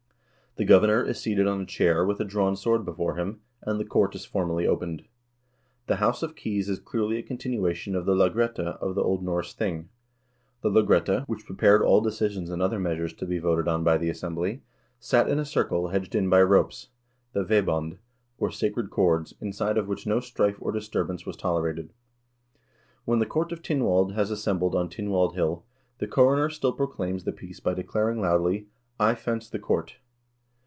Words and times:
The 0.57 0.65
governor 0.65 1.01
is 1.01 1.17
seated 1.17 1.47
on 1.47 1.61
a 1.61 1.65
chair 1.65 2.03
with 2.05 2.19
a 2.19 2.25
drawn 2.25 2.57
sword 2.57 2.83
before 2.83 3.15
him, 3.15 3.39
and 3.61 3.79
the 3.79 3.85
court 3.85 4.15
is 4.15 4.25
formally 4.25 4.67
opened. 4.67 5.05
The 5.87 5.95
House 5.95 6.23
of 6.23 6.35
Keys 6.35 6.67
is 6.67 6.77
clearly 6.77 7.17
a 7.17 7.23
continuation 7.23 7.95
of 7.95 8.05
the 8.05 8.13
lagrette 8.15 8.59
of 8.59 8.93
the 8.93 9.01
old 9.01 9.23
Norse 9.23 9.53
thing. 9.53 9.87
The 10.59 10.67
lagrette, 10.69 11.23
which 11.29 11.45
prepared 11.45 11.81
all 11.81 12.01
decisions 12.01 12.49
and 12.49 12.61
other 12.61 12.79
measures 12.81 13.13
to 13.13 13.25
be 13.25 13.39
voted 13.39 13.69
on 13.69 13.85
by 13.85 13.97
the 13.97 14.09
assembly, 14.09 14.61
sat 14.99 15.29
in 15.29 15.39
a 15.39 15.45
circle 15.45 15.87
hedged 15.87 16.15
in 16.15 16.29
by 16.29 16.41
ropes, 16.43 16.89
the 17.31 17.45
vebond, 17.45 17.97
or 18.37 18.51
sacred 18.51 18.89
cords, 18.89 19.33
inside 19.39 19.77
of 19.77 19.87
which 19.87 20.05
no 20.05 20.19
strife 20.19 20.57
or 20.59 20.73
disturbance 20.73 21.25
was 21.25 21.37
tolerated. 21.37 21.93
When 23.05 23.19
the 23.19 23.25
Court 23.25 23.53
of 23.53 23.61
Tynwald 23.63 24.15
has 24.15 24.29
assembled 24.31 24.75
on 24.75 24.89
Tynwald 24.89 25.33
Hill, 25.33 25.63
the 25.99 26.07
coroner 26.07 26.49
still 26.49 26.73
proclaims 26.73 27.23
the 27.23 27.31
peace 27.31 27.61
by 27.61 27.73
declaring 27.73 28.19
loudly: 28.19 28.67
"I 28.99 29.15
fence 29.15 29.49
the 29.49 29.57
court." 29.57 29.95